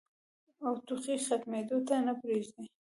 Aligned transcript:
او 0.65 0.73
ټوخی 0.85 1.15
ختمېدو 1.25 1.77
ته 1.87 1.95
نۀ 2.05 2.13
پرېږدي 2.21 2.63